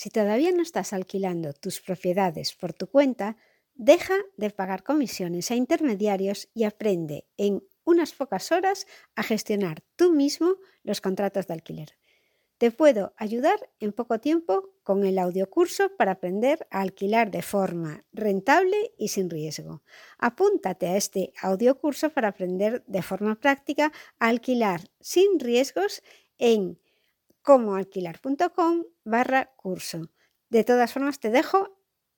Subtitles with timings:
[0.00, 3.36] Si todavía no estás alquilando tus propiedades por tu cuenta,
[3.74, 10.10] deja de pagar comisiones a intermediarios y aprende en unas pocas horas a gestionar tú
[10.10, 11.98] mismo los contratos de alquiler.
[12.56, 18.06] Te puedo ayudar en poco tiempo con el audiocurso para aprender a alquilar de forma
[18.10, 19.82] rentable y sin riesgo.
[20.16, 26.02] Apúntate a este audiocurso para aprender de forma práctica a alquilar sin riesgos
[26.38, 26.78] en
[27.50, 30.12] comoalquilar.com barra curso.
[30.50, 31.68] De todas formas, te dejo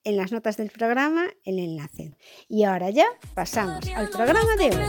[0.05, 2.19] en las notas del programa el enlace.
[2.49, 4.83] Y ahora ya pasamos al programa de hoy.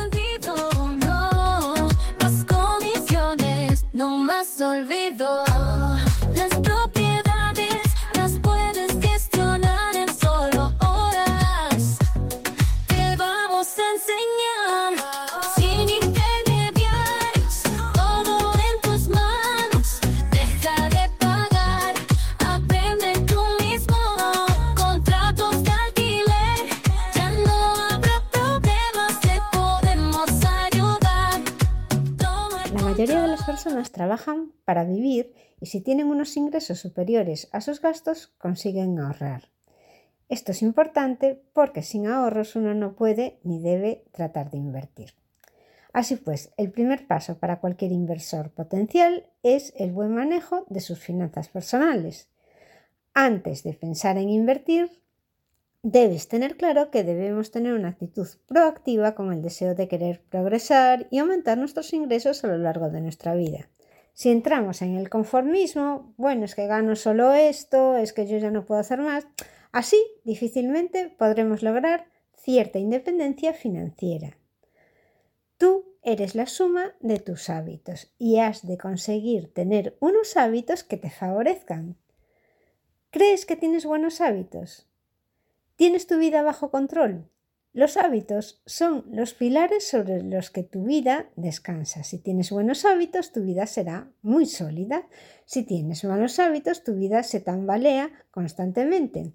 [33.94, 39.49] Trabajan para vivir y si tienen unos ingresos superiores a sus gastos consiguen ahorrar.
[40.27, 45.14] Esto es importante porque sin ahorros uno no puede ni debe tratar de invertir.
[45.94, 50.99] Así pues, el primer paso para cualquier inversor potencial es el buen manejo de sus
[50.99, 52.30] finanzas personales.
[53.14, 54.90] Antes de pensar en invertir,
[55.84, 61.08] debes tener claro que debemos tener una actitud proactiva con el deseo de querer progresar
[61.12, 63.70] y aumentar nuestros ingresos a lo largo de nuestra vida.
[64.13, 68.51] Si entramos en el conformismo, bueno, es que gano solo esto, es que yo ya
[68.51, 69.28] no puedo hacer más,
[69.72, 72.06] así difícilmente podremos lograr
[72.38, 74.38] cierta independencia financiera.
[75.57, 80.97] Tú eres la suma de tus hábitos y has de conseguir tener unos hábitos que
[80.97, 81.97] te favorezcan.
[83.09, 84.88] ¿Crees que tienes buenos hábitos?
[85.75, 87.29] ¿Tienes tu vida bajo control?
[87.74, 92.03] Los hábitos son los pilares sobre los que tu vida descansa.
[92.03, 95.08] Si tienes buenos hábitos, tu vida será muy sólida.
[95.46, 99.34] Si tienes malos hábitos, tu vida se tambalea constantemente.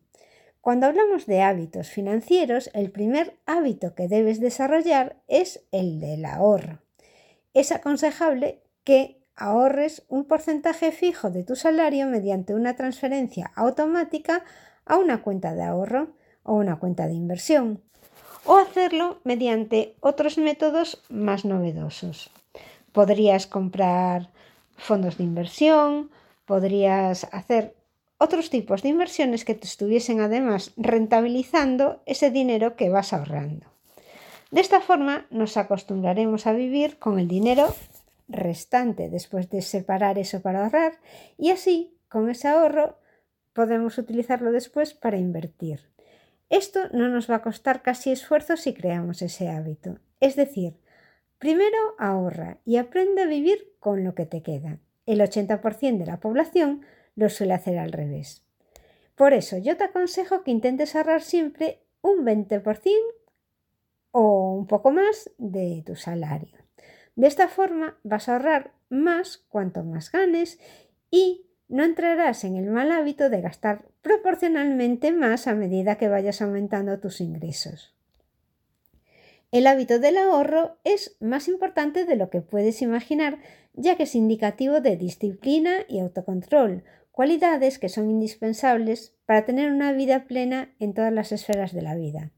[0.61, 6.81] Cuando hablamos de hábitos financieros, el primer hábito que debes desarrollar es el del ahorro.
[7.55, 14.45] Es aconsejable que ahorres un porcentaje fijo de tu salario mediante una transferencia automática
[14.85, 16.15] a una cuenta de ahorro
[16.45, 17.83] o una cuenta de inversión
[18.49, 22.31] o hacerlo mediante otros métodos más novedosos.
[22.93, 24.31] Podrías comprar
[24.79, 26.11] fondos de inversión,
[26.47, 27.77] podrías hacer
[28.17, 33.67] otros tipos de inversiones que te estuviesen además rentabilizando ese dinero que vas ahorrando.
[34.51, 37.75] De esta forma nos acostumbraremos a vivir con el dinero
[38.29, 40.93] restante después de separar eso para ahorrar
[41.37, 42.97] y así con ese ahorro
[43.53, 45.81] podemos utilizarlo después para invertir.
[46.51, 49.99] Esto no nos va a costar casi esfuerzo si creamos ese hábito.
[50.21, 50.79] Es decir,
[51.39, 54.79] primero ahorra y aprende a vivir con lo que te queda.
[55.07, 56.83] El 80% de la población
[57.17, 58.45] lo suele hacer al revés.
[59.15, 62.63] Por eso yo te aconsejo que intentes ahorrar siempre un 20%
[64.13, 66.57] o un poco más de tu salario.
[67.17, 70.59] De esta forma vas a ahorrar más cuanto más ganes
[71.11, 76.43] y no entrarás en el mal hábito de gastar proporcionalmente más a medida que vayas
[76.43, 77.95] aumentando tus ingresos.
[79.51, 83.39] El hábito del ahorro es más importante de lo que puedes imaginar,
[83.73, 89.93] ya que es indicativo de disciplina y autocontrol, cualidades que son indispensables para tener una
[89.93, 92.31] vida plena en todas las esferas de la vida.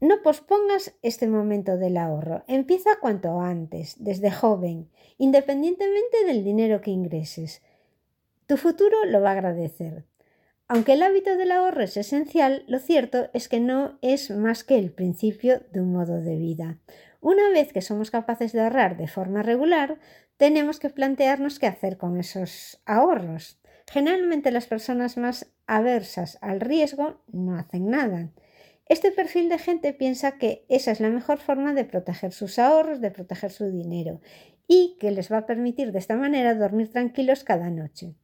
[0.00, 6.90] No pospongas este momento del ahorro, empieza cuanto antes, desde joven, independientemente del dinero que
[6.90, 7.62] ingreses.
[8.46, 10.04] Tu futuro lo va a agradecer.
[10.68, 14.78] Aunque el hábito del ahorro es esencial, lo cierto es que no es más que
[14.78, 16.78] el principio de un modo de vida.
[17.20, 19.98] Una vez que somos capaces de ahorrar de forma regular,
[20.36, 23.60] tenemos que plantearnos qué hacer con esos ahorros.
[23.90, 28.30] Generalmente las personas más aversas al riesgo no hacen nada.
[28.86, 33.00] Este perfil de gente piensa que esa es la mejor forma de proteger sus ahorros,
[33.00, 34.20] de proteger su dinero
[34.66, 38.14] y que les va a permitir de esta manera dormir tranquilos cada noche.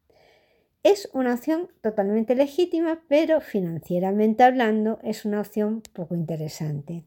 [0.83, 7.05] Es una opción totalmente legítima, pero financieramente hablando es una opción poco interesante.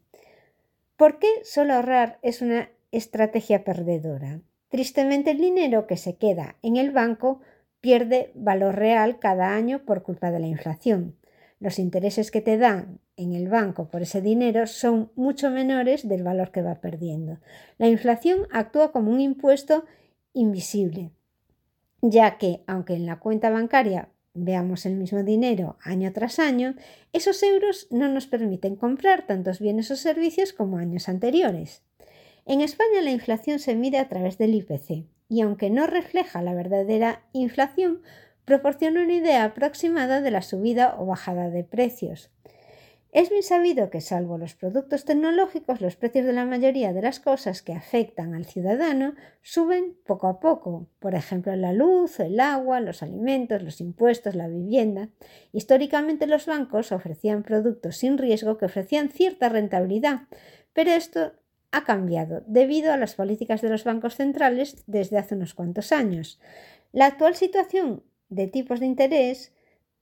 [0.96, 4.40] ¿Por qué solo ahorrar es una estrategia perdedora?
[4.68, 7.40] Tristemente el dinero que se queda en el banco
[7.80, 11.16] pierde valor real cada año por culpa de la inflación.
[11.58, 16.22] Los intereses que te dan en el banco por ese dinero son mucho menores del
[16.22, 17.38] valor que va perdiendo.
[17.78, 19.84] La inflación actúa como un impuesto
[20.32, 21.10] invisible
[22.06, 26.74] ya que, aunque en la cuenta bancaria veamos el mismo dinero año tras año,
[27.14, 31.82] esos euros no nos permiten comprar tantos bienes o servicios como años anteriores.
[32.44, 36.52] En España la inflación se mide a través del IPC y aunque no refleja la
[36.52, 38.02] verdadera inflación,
[38.44, 42.30] proporciona una idea aproximada de la subida o bajada de precios.
[43.14, 47.20] Es bien sabido que, salvo los productos tecnológicos, los precios de la mayoría de las
[47.20, 50.88] cosas que afectan al ciudadano suben poco a poco.
[50.98, 55.10] Por ejemplo, la luz, el agua, los alimentos, los impuestos, la vivienda.
[55.52, 60.22] Históricamente los bancos ofrecían productos sin riesgo que ofrecían cierta rentabilidad,
[60.72, 61.34] pero esto
[61.70, 66.40] ha cambiado debido a las políticas de los bancos centrales desde hace unos cuantos años.
[66.90, 69.53] La actual situación de tipos de interés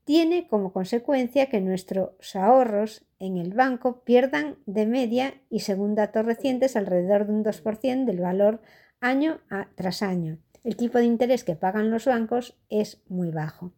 [0.05, 6.27] tiene como consecuencia que nuestros ahorros en el banco pierdan de media y según datos
[6.27, 8.61] recientes alrededor de un 2% del valor
[9.01, 9.41] año
[9.77, 10.39] tras año.
[10.65, 13.73] El tipo de interés que pagan los bancos es muy bajo.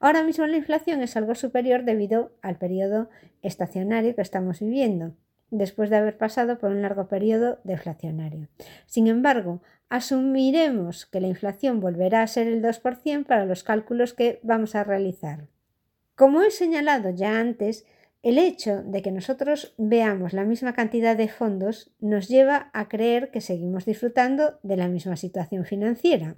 [0.00, 3.10] Ahora mismo la inflación es algo superior debido al periodo
[3.42, 5.14] estacionario que estamos viviendo,
[5.50, 8.48] después de haber pasado por un largo periodo deflacionario.
[8.86, 14.40] Sin embargo, asumiremos que la inflación volverá a ser el 2% para los cálculos que
[14.42, 15.48] vamos a realizar.
[16.20, 17.86] Como he señalado ya antes,
[18.22, 23.30] el hecho de que nosotros veamos la misma cantidad de fondos nos lleva a creer
[23.30, 26.36] que seguimos disfrutando de la misma situación financiera.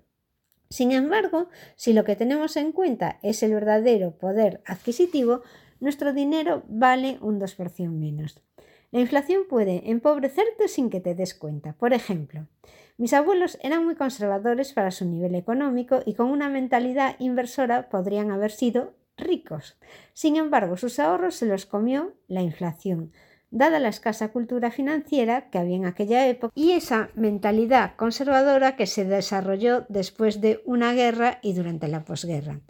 [0.69, 5.43] Sin embargo, si lo que tenemos en cuenta es el verdadero poder adquisitivo,
[5.81, 8.40] nuestro dinero vale un 2% menos.
[8.93, 11.73] La inflación puede empobrecerte sin que te des cuenta.
[11.73, 12.46] Por ejemplo,
[12.99, 18.31] mis abuelos eran muy conservadores para su nivel económico y con una mentalidad inversora podrían
[18.31, 19.76] haber sido ricos.
[20.12, 23.12] Sin embargo, sus ahorros se los comió la inflación,
[23.50, 28.87] dada la escasa cultura financiera que había en aquella época y esa mentalidad conservadora que
[28.87, 32.61] se desarrolló después de una guerra y durante la posguerra.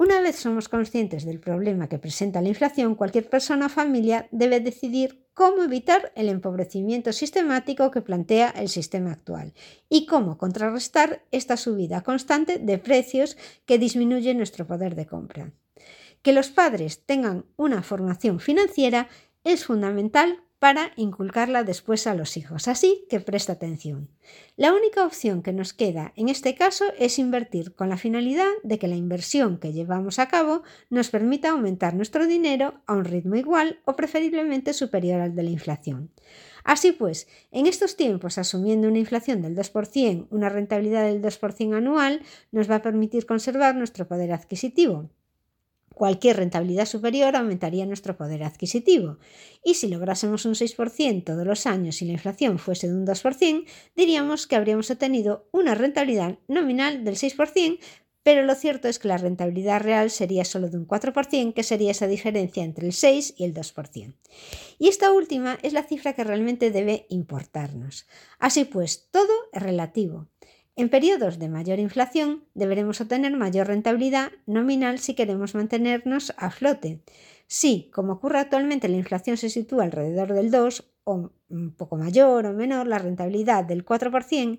[0.00, 4.60] Una vez somos conscientes del problema que presenta la inflación, cualquier persona o familia debe
[4.60, 9.52] decidir cómo evitar el empobrecimiento sistemático que plantea el sistema actual
[9.90, 13.36] y cómo contrarrestar esta subida constante de precios
[13.66, 15.52] que disminuye nuestro poder de compra.
[16.22, 19.08] Que los padres tengan una formación financiera
[19.44, 22.68] es fundamental para inculcarla después a los hijos.
[22.68, 24.10] Así que presta atención.
[24.56, 28.78] La única opción que nos queda en este caso es invertir con la finalidad de
[28.78, 33.36] que la inversión que llevamos a cabo nos permita aumentar nuestro dinero a un ritmo
[33.36, 36.10] igual o preferiblemente superior al de la inflación.
[36.62, 42.20] Así pues, en estos tiempos, asumiendo una inflación del 2%, una rentabilidad del 2% anual,
[42.52, 45.08] nos va a permitir conservar nuestro poder adquisitivo.
[46.00, 49.18] Cualquier rentabilidad superior aumentaría nuestro poder adquisitivo.
[49.62, 53.66] Y si lográsemos un 6% todos los años y la inflación fuese de un 2%,
[53.94, 57.80] diríamos que habríamos obtenido una rentabilidad nominal del 6%,
[58.22, 61.90] pero lo cierto es que la rentabilidad real sería solo de un 4%, que sería
[61.90, 64.14] esa diferencia entre el 6 y el 2%.
[64.78, 68.06] Y esta última es la cifra que realmente debe importarnos.
[68.38, 70.28] Así pues, todo es relativo.
[70.80, 77.02] En periodos de mayor inflación deberemos obtener mayor rentabilidad nominal si queremos mantenernos a flote.
[77.46, 82.46] Si, como ocurre actualmente, la inflación se sitúa alrededor del 2 o un poco mayor
[82.46, 84.58] o menor, la rentabilidad del 4%,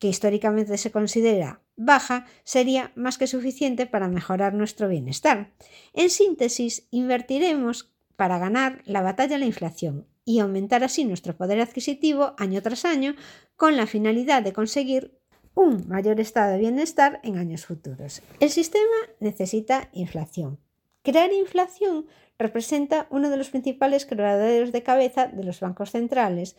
[0.00, 5.52] que históricamente se considera baja, sería más que suficiente para mejorar nuestro bienestar.
[5.92, 11.60] En síntesis, invertiremos para ganar la batalla a la inflación y aumentar así nuestro poder
[11.60, 13.14] adquisitivo año tras año
[13.54, 15.19] con la finalidad de conseguir
[15.54, 18.22] un mayor estado de bienestar en años futuros.
[18.40, 20.58] El sistema necesita inflación.
[21.02, 22.06] Crear inflación
[22.38, 26.56] representa uno de los principales creadores de cabeza de los bancos centrales.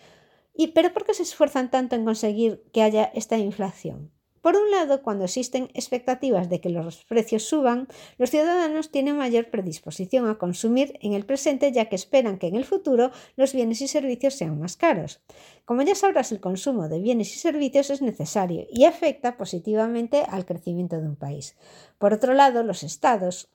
[0.54, 4.12] ¿Y pero por qué se esfuerzan tanto en conseguir que haya esta inflación?
[4.42, 9.52] Por un lado, cuando existen expectativas de que los precios suban, los ciudadanos tienen mayor
[9.52, 13.82] predisposición a consumir en el presente ya que esperan que en el futuro los bienes
[13.82, 15.22] y servicios sean más caros.
[15.66, 20.46] Como ya sabrás, el consumo de bienes y servicios es necesario y afecta positivamente al
[20.46, 21.56] crecimiento de un país.
[22.00, 23.50] Por otro lado, los estados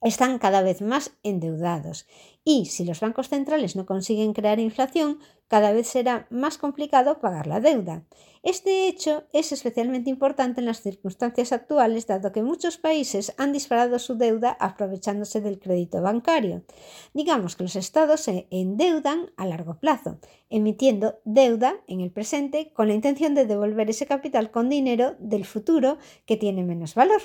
[0.00, 2.06] están cada vez más endeudados
[2.44, 7.46] y si los bancos centrales no consiguen crear inflación, cada vez será más complicado pagar
[7.46, 8.04] la deuda.
[8.42, 13.98] Este hecho es especialmente importante en las circunstancias actuales, dado que muchos países han disparado
[13.98, 16.64] su deuda aprovechándose del crédito bancario.
[17.12, 22.88] Digamos que los estados se endeudan a largo plazo, emitiendo deuda en el presente con
[22.88, 27.20] la intención de devolver ese capital con dinero del futuro que tiene menos valor,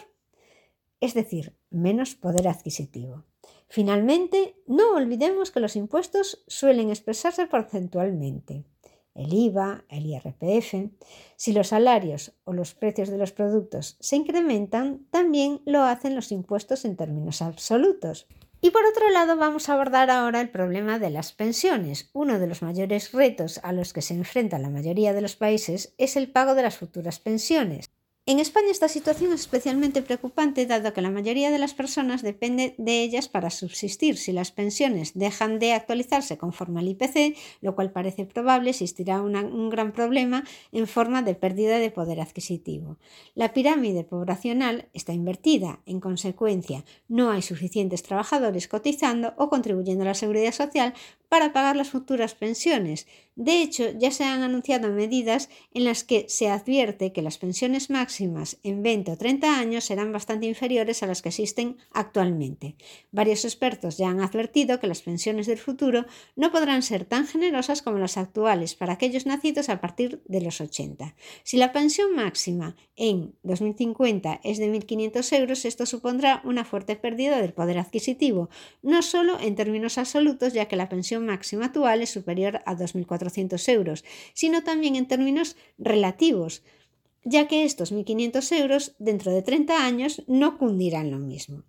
[1.03, 3.25] es decir, menos poder adquisitivo.
[3.67, 8.63] Finalmente, no olvidemos que los impuestos suelen expresarse porcentualmente.
[9.15, 10.91] el IVA, el IRPF.
[11.35, 16.31] Si los salarios o los precios de los productos se incrementan, también lo hacen los
[16.31, 18.25] impuestos en términos absolutos.
[18.61, 22.09] Y por otro lado, vamos a abordar ahora el problema de las pensiones.
[22.13, 25.93] Uno de los mayores retos a los que se enfrenta la mayoría de los países
[25.97, 27.91] es el pago de las futuras pensiones.
[28.25, 32.73] En España esta situación es especialmente preocupante dado que la mayoría de las personas depende
[32.77, 34.15] de ellas para subsistir.
[34.15, 39.69] Si las pensiones dejan de actualizarse conforme al IPC, lo cual parece probable, existirá un
[39.69, 42.97] gran problema en forma de pérdida de poder adquisitivo.
[43.35, 45.81] La pirámide poblacional está invertida.
[45.85, 50.93] En consecuencia, no hay suficientes trabajadores cotizando o contribuyendo a la seguridad social
[51.33, 53.07] para pagar las futuras pensiones.
[53.35, 57.89] De hecho, ya se han anunciado medidas en las que se advierte que las pensiones
[57.89, 62.75] máximas en 20 o 30 años serán bastante inferiores a las que existen actualmente.
[63.11, 67.81] Varios expertos ya han advertido que las pensiones del futuro no podrán ser tan generosas
[67.81, 71.15] como las actuales para aquellos nacidos a partir de los 80.
[71.41, 77.41] Si la pensión máxima en 2050 es de 1.500 euros, esto supondrá una fuerte pérdida
[77.41, 78.51] del poder adquisitivo,
[78.83, 83.67] no solo en términos absolutos, ya que la pensión máxima actual es superior a 2.400
[83.73, 84.03] euros,
[84.33, 86.63] sino también en términos relativos,
[87.23, 91.63] ya que estos 1.500 euros dentro de 30 años no cundirán lo mismo.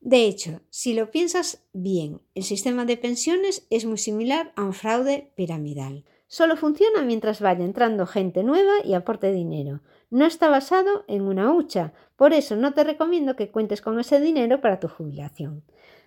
[0.00, 4.72] De hecho, si lo piensas bien, el sistema de pensiones es muy similar a un
[4.72, 6.04] fraude piramidal.
[6.26, 9.82] Solo funciona mientras vaya entrando gente nueva y aporte dinero.
[10.08, 14.20] No está basado en una hucha, por eso no te recomiendo que cuentes con ese
[14.20, 15.64] dinero para tu jubilación.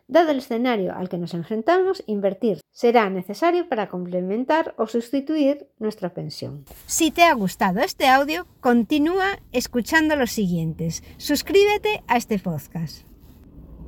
[0.08, 6.14] Dado el escenario al que nos enfrentamos, invertir será necesario para complementar o sustituir nuestra
[6.14, 6.66] pensión.
[6.86, 11.04] Si te ha gustado este audio, continúa escuchando los siguientes.
[11.18, 13.08] Suscríbete a este podcast.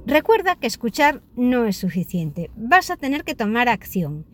[0.06, 4.26] Recuerda que escuchar no es suficiente, vas a tener que tomar acción.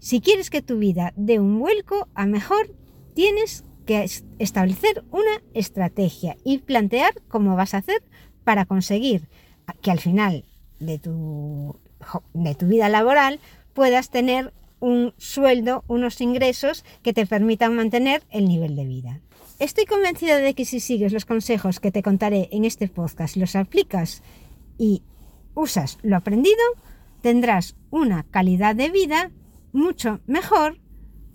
[0.00, 2.74] Si quieres que tu vida dé un vuelco a mejor,
[3.14, 4.04] tienes que
[4.38, 8.02] establecer una estrategia y plantear cómo vas a hacer
[8.44, 9.28] para conseguir
[9.80, 10.44] que al final
[10.84, 11.80] de tu,
[12.34, 13.40] de tu vida laboral
[13.72, 19.20] puedas tener un sueldo, unos ingresos que te permitan mantener el nivel de vida.
[19.58, 23.54] Estoy convencida de que si sigues los consejos que te contaré en este podcast, los
[23.54, 24.22] aplicas
[24.76, 25.02] y
[25.54, 26.56] usas lo aprendido,
[27.20, 29.30] tendrás una calidad de vida
[29.72, 30.80] mucho mejor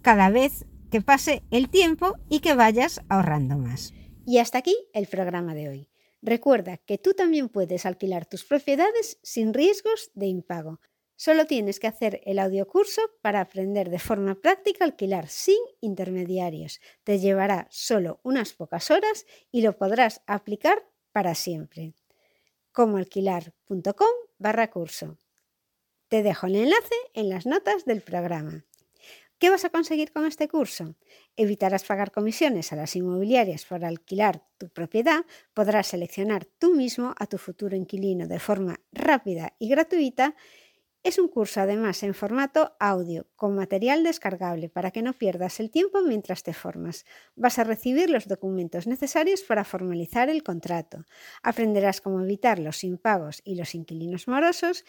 [0.01, 3.94] cada vez que pase el tiempo y que vayas ahorrando más.
[4.25, 5.89] Y hasta aquí el programa de hoy.
[6.22, 10.80] Recuerda que tú también puedes alquilar tus propiedades sin riesgos de impago.
[11.16, 16.80] Solo tienes que hacer el audiocurso para aprender de forma práctica alquilar sin intermediarios.
[17.04, 21.96] Te llevará solo unas pocas horas y lo podrás aplicar para siempre.
[22.72, 24.08] Comoalquilar.com
[24.38, 25.18] barra curso.
[26.08, 28.64] Te dejo el enlace en las notas del programa.
[29.39, 30.96] ¿Qué vas a conseguir con este curso?
[31.36, 37.27] Evitarás pagar comisiones a las inmobiliarias por alquilar tu propiedad, podrás seleccionar tú mismo a
[37.27, 40.36] tu futuro inquilino de forma rápida y gratuita.
[41.03, 45.72] Es un curso además en formato audio, con material descargable para que no pierdas el
[45.72, 47.06] tiempo mientras te formas.
[47.36, 51.06] Vas a recibir los documentos necesarios para formalizar el contrato.
[51.44, 54.84] Aprenderás cómo evitar los impagos y los inquilinos morosos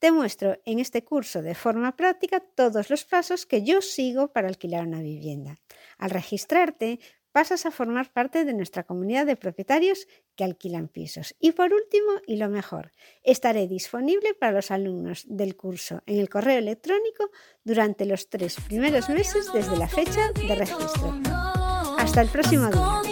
[0.00, 4.48] te muestro en este curso de forma práctica todos los pasos que yo sigo para
[4.48, 5.58] alquilar una vivienda.
[5.98, 6.98] Al registrarte,
[7.32, 11.36] pasas a formar parte de nuestra comunidad de propietarios que alquilan pisos.
[11.38, 12.92] Y por último, y lo mejor,
[13.22, 17.30] estaré disponible para los alumnos del curso en el correo electrónico
[17.62, 21.20] durante los tres primeros meses desde la fecha de registro.
[21.98, 23.02] Hasta el próximo día.